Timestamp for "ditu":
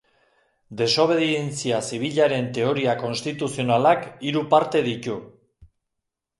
4.93-5.23